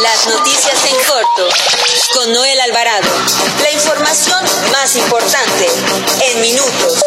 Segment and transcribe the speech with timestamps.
[0.00, 1.48] Las noticias en corto
[2.14, 3.08] con Noel Alvarado.
[3.62, 5.70] La información más importante
[6.30, 7.04] en minutos.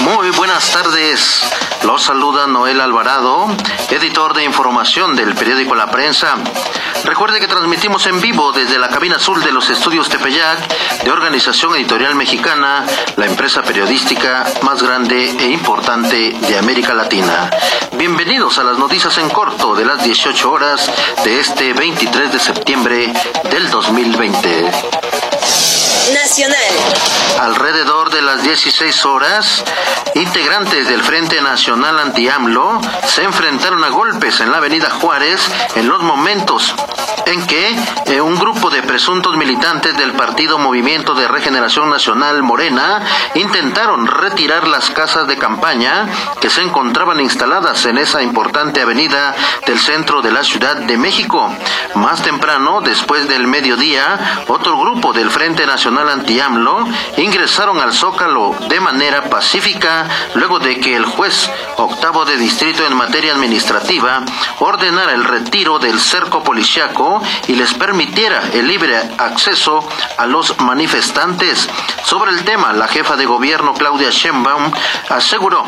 [0.00, 1.40] Muy buenas tardes.
[1.84, 3.46] Los saluda Noel Alvarado,
[3.90, 6.36] editor de información del periódico La Prensa.
[7.04, 11.74] Recuerde que transmitimos en vivo desde la cabina azul de los estudios Tepeyac de Organización
[11.74, 12.86] Editorial Mexicana,
[13.16, 17.50] la empresa periodística más grande e importante de América Latina.
[17.98, 20.90] Bienvenidos a las noticias en corto de las 18 horas
[21.22, 23.12] de este 23 de septiembre
[23.50, 25.73] del 2020.
[26.12, 26.58] Nacional.
[27.40, 29.64] Alrededor de las 16 horas,
[30.14, 35.40] integrantes del Frente Nacional Anti-AMLO se enfrentaron a golpes en la Avenida Juárez
[35.76, 36.74] en los momentos
[37.26, 43.02] en que eh, un grupo de presuntos militantes del Partido Movimiento de Regeneración Nacional Morena
[43.34, 46.06] intentaron retirar las casas de campaña
[46.40, 49.34] que se encontraban instaladas en esa importante avenida
[49.66, 51.50] del centro de la Ciudad de México.
[51.94, 58.80] Más temprano, después del mediodía, otro grupo del Frente Nacional Anti-AMLO ingresaron al Zócalo de
[58.80, 64.22] manera pacífica luego de que el juez octavo de distrito en materia administrativa
[64.58, 71.68] ordenara el retiro del cerco policiaco y les permitiera el libre acceso a los manifestantes.
[72.04, 74.72] Sobre el tema, la jefa de gobierno Claudia Sheinbaum
[75.08, 75.64] aseguró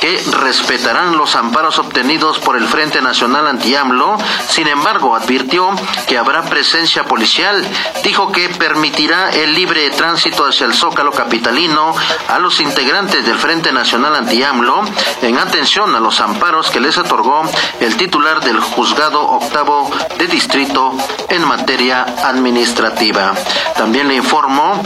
[0.00, 4.16] que respetarán los amparos obtenidos por el Frente Nacional Anti-AMLO.
[4.48, 5.70] Sin embargo, advirtió
[6.06, 7.66] que habrá presencia policial.
[8.02, 11.94] Dijo que permitirá el libre tránsito hacia el Zócalo capitalino
[12.28, 14.82] a los integrantes del Frente Nacional Anti-AMLO
[15.22, 17.42] en atención a los amparos que les otorgó
[17.80, 20.92] el titular del Juzgado Octavo de Distrito
[21.28, 23.34] en materia administrativa.
[23.76, 24.82] También le informó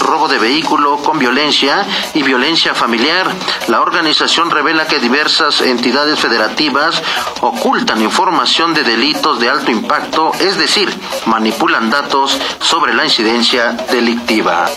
[0.00, 3.26] robo de vehículo con violencia y violencia familiar.
[3.68, 7.02] La organización revela que diversas entidades federativas
[7.40, 10.92] ocultan información de delitos de alto impacto, es decir,
[11.24, 14.68] manipulan datos sobre la incidencia delictiva.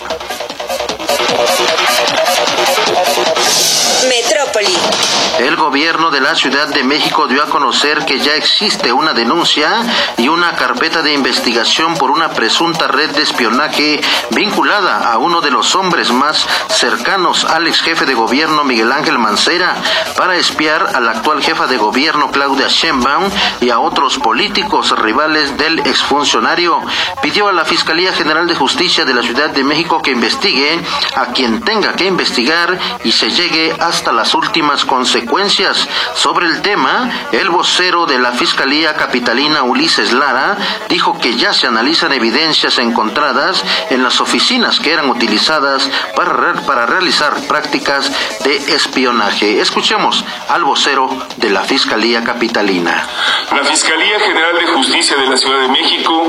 [4.07, 5.20] Metrópoli.
[5.39, 9.81] El gobierno de la Ciudad de México dio a conocer que ya existe una denuncia
[10.17, 14.01] y una carpeta de investigación por una presunta red de espionaje
[14.31, 19.17] vinculada a uno de los hombres más cercanos al ex jefe de gobierno Miguel Ángel
[19.19, 19.75] Mancera
[20.17, 23.29] para espiar a la actual jefa de gobierno Claudia Sheinbaum
[23.61, 26.79] y a otros políticos rivales del exfuncionario.
[27.21, 30.79] Pidió a la Fiscalía General de Justicia de la Ciudad de México que investigue
[31.15, 35.88] a quien tenga que investigar y se llegue hasta las últimas consecuencias consecuencias.
[36.15, 40.57] Sobre el tema, el vocero de la Fiscalía Capitalina Ulises Lara
[40.89, 46.85] dijo que ya se analizan evidencias encontradas en las oficinas que eran utilizadas para, para
[46.85, 48.12] realizar prácticas
[48.44, 49.62] de espionaje.
[49.62, 53.07] Escuchemos al vocero de la Fiscalía Capitalina.
[53.51, 56.24] La Fiscalía General de Justicia de la Ciudad de México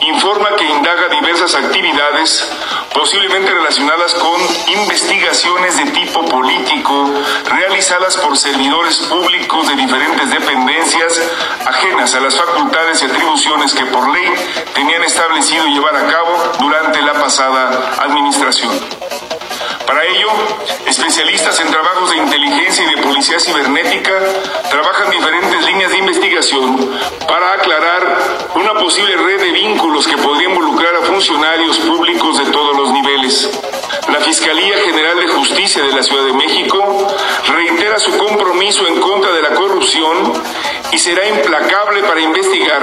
[0.00, 2.48] informa que indaga diversas actividades
[2.94, 4.40] posiblemente relacionadas con
[4.74, 7.10] investigaciones de tipo político
[7.46, 11.20] realizadas por servidores públicos de diferentes dependencias
[11.66, 14.32] ajenas a las facultades y atribuciones que por ley
[14.74, 18.70] tenían establecido llevar a cabo durante la pasada administración.
[19.86, 20.28] Para ello,
[20.86, 24.12] especialistas en trabajos de inteligencia y de policía cibernética
[24.70, 28.18] trabajan diferentes líneas de investigación para aclarar
[28.54, 33.48] una posible red de vínculos que podría involucrar a funcionarios públicos de todos los niveles.
[34.08, 37.08] La Fiscalía General de Justicia de la Ciudad de México
[37.48, 40.32] reitera su compromiso en contra de la corrupción
[40.92, 42.82] y será implacable para investigar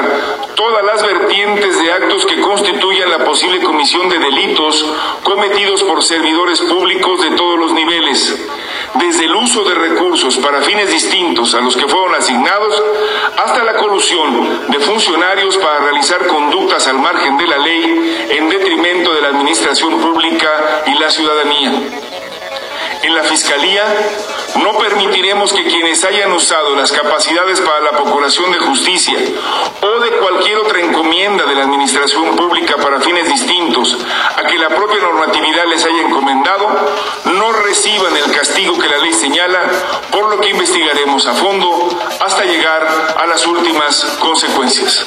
[0.56, 4.86] todas las vertientes de actos que constituyan la posible comisión de delitos
[5.24, 8.36] cometidos por servidores públicos de todos los niveles,
[8.96, 12.84] desde el uso de recursos para fines distintos a los que fueron asignados
[13.38, 19.14] hasta la colusión de funcionarios para realizar conductas al margen de la ley en detrimento
[19.14, 21.74] de la administración pública y la ciudadanía.
[23.02, 23.86] En la Fiscalía
[24.62, 29.18] no permitiremos que quienes hayan usado las capacidades para la procuración de justicia
[29.82, 33.98] o de cualquier otra encomienda de la Administración Pública para fines distintos
[34.36, 36.68] a que la propia normatividad les haya encomendado,
[37.26, 39.62] no reciban el castigo que la ley señala,
[40.12, 45.06] por lo que investigaremos a fondo hasta llegar a las últimas consecuencias.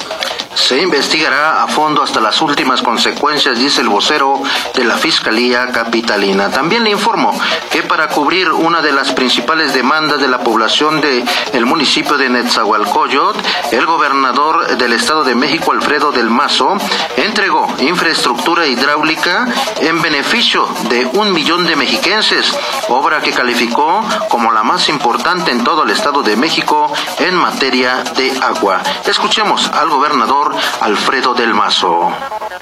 [0.55, 4.41] Se investigará a fondo hasta las últimas consecuencias, dice el vocero
[4.75, 6.49] de la Fiscalía Capitalina.
[6.49, 7.33] También le informo
[7.71, 11.23] que para cubrir una de las principales demandas de la población del
[11.53, 13.35] el municipio de Netzahualcoyot,
[13.71, 16.77] el gobernador del Estado de México, Alfredo del Mazo,
[17.17, 19.47] entregó infraestructura hidráulica
[19.81, 22.55] en beneficio de un millón de mexiquenses,
[22.89, 28.03] obra que calificó como la más importante en todo el Estado de México en materia
[28.15, 28.81] de agua.
[29.05, 30.42] Escuchemos al gobernador
[30.81, 32.11] Alfredo del Mazo.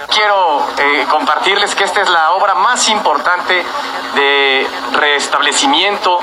[0.07, 3.63] Quiero eh, compartirles que esta es la obra más importante
[4.15, 6.19] de restablecimiento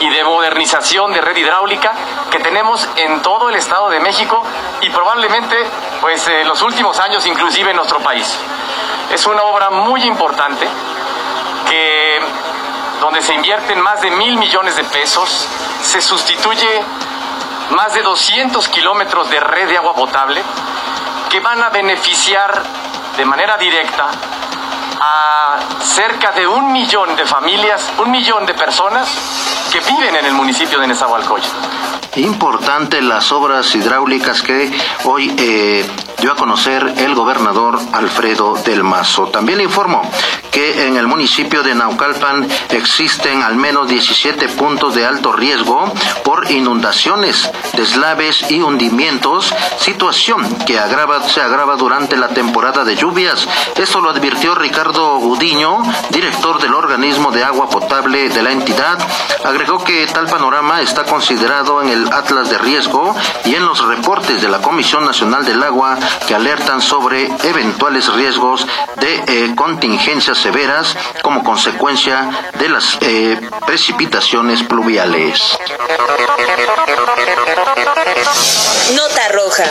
[0.00, 1.92] y de modernización de red hidráulica
[2.30, 4.42] que tenemos en todo el Estado de México
[4.80, 5.56] y probablemente
[6.00, 8.38] pues en los últimos años inclusive en nuestro país.
[9.12, 10.66] Es una obra muy importante
[11.68, 12.20] que
[13.00, 15.46] donde se invierten más de mil millones de pesos,
[15.82, 16.82] se sustituye
[17.70, 20.42] más de 200 kilómetros de red de agua potable
[21.30, 22.62] que van a beneficiar
[23.16, 24.10] de manera directa
[25.00, 29.08] a cerca de un millón de familias, un millón de personas
[29.72, 31.56] que viven en el municipio de Nezahualcóyotl.
[32.16, 34.70] Importante las obras hidráulicas que
[35.04, 35.88] hoy eh,
[36.20, 39.28] dio a conocer el gobernador Alfredo del Mazo.
[39.28, 40.02] También le informo
[40.50, 45.92] que en el municipio de Naucalpan existen al menos 17 puntos de alto riesgo
[46.24, 50.78] por inundaciones, deslaves y hundimientos, situación que
[51.28, 53.48] se agrava durante la temporada de lluvias.
[53.76, 58.98] Esto lo advirtió Ricardo Gudiño, director del organismo de agua potable de la entidad.
[59.44, 63.14] Agregó que tal panorama está considerado en el Atlas de Riesgo
[63.44, 68.66] y en los reportes de la Comisión Nacional del Agua que alertan sobre eventuales riesgos
[68.96, 75.58] de eh, contingencias severas como consecuencia de las eh, precipitaciones pluviales.
[78.94, 79.64] Nota roja.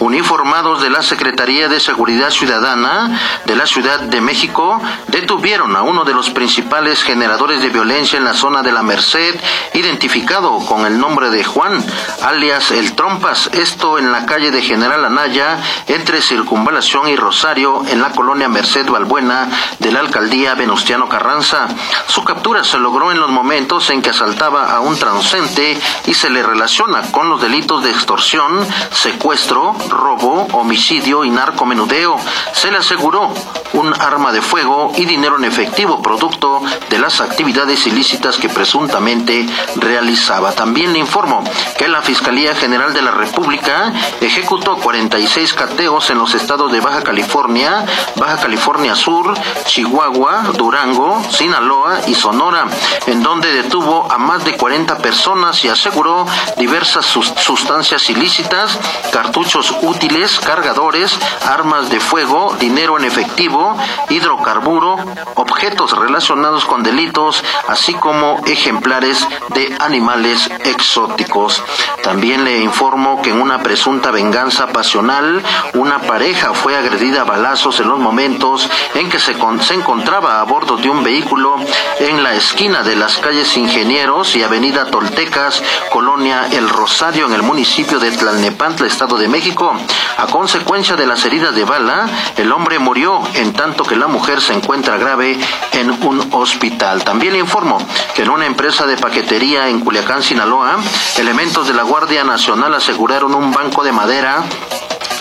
[0.00, 6.04] Uniformados de la Secretaría de Seguridad Ciudadana de la Ciudad de México detuvieron a uno
[6.04, 9.38] de los principales generadores de violencia en la zona de la Merced,
[9.74, 11.84] identificado con el nombre de Juan,
[12.22, 15.49] alias El Trompas, esto en la calle de General Anaya,
[15.86, 21.68] entre Circunvalación y Rosario, en la colonia Merced Valbuena de la alcaldía Venustiano Carranza.
[22.06, 26.30] Su captura se logró en los momentos en que asaltaba a un transcente y se
[26.30, 32.18] le relaciona con los delitos de extorsión, secuestro, robo, homicidio y narcomenudeo.
[32.52, 33.32] Se le aseguró
[33.72, 39.46] un arma de fuego y dinero en efectivo producto de las actividades ilícitas que presuntamente
[39.76, 40.52] realizaba.
[40.52, 41.42] También le informo
[41.78, 47.02] que la Fiscalía General de la República ejecutó 46 cateos en los estados de Baja
[47.02, 47.84] California,
[48.16, 49.34] Baja California Sur,
[49.64, 52.66] Chihuahua, Durango, Sinaloa y Sonora,
[53.06, 58.78] en donde detuvo a más de 40 personas y aseguró diversas sustancias ilícitas,
[59.12, 63.59] cartuchos útiles, cargadores, armas de fuego, dinero en efectivo,
[64.08, 64.96] hidrocarburo,
[65.34, 71.62] objetos relacionados con delitos, así como ejemplares de animales exóticos.
[72.02, 75.42] También le informo que en una presunta venganza pasional,
[75.74, 80.44] una pareja fue agredida a balazos en los momentos en que se, se encontraba a
[80.44, 81.56] bordo de un vehículo
[81.98, 87.42] en la esquina de las calles Ingenieros y Avenida Toltecas, Colonia El Rosario, en el
[87.42, 89.74] municipio de Tlalnepantla, Estado de México.
[90.20, 94.42] A consecuencia de las heridas de bala, el hombre murió, en tanto que la mujer
[94.42, 95.38] se encuentra grave
[95.72, 97.02] en un hospital.
[97.04, 97.78] También le informo
[98.14, 100.76] que en una empresa de paquetería en Culiacán, Sinaloa,
[101.16, 104.44] elementos de la Guardia Nacional aseguraron un banco de madera